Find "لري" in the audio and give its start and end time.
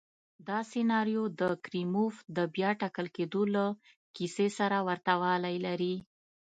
5.67-5.95